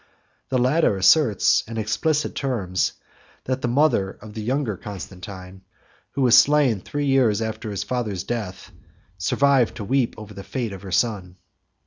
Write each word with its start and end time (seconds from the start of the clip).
25 0.49 0.49
The 0.49 0.57
latter 0.67 0.97
asserts, 0.97 1.63
in 1.67 1.77
explicit 1.77 2.33
terms, 2.33 2.93
that 3.43 3.61
the 3.61 3.67
mother 3.67 4.17
of 4.19 4.33
the 4.33 4.41
younger 4.41 4.75
Constantine, 4.75 5.61
who 6.13 6.23
was 6.23 6.35
slain 6.35 6.81
three 6.81 7.05
years 7.05 7.39
after 7.39 7.69
his 7.69 7.83
father's 7.83 8.23
death, 8.23 8.71
survived 9.19 9.75
to 9.75 9.83
weep 9.83 10.15
over 10.17 10.33
the 10.33 10.43
fate 10.43 10.73
of 10.73 10.81
her 10.81 10.91
son. 10.91 11.35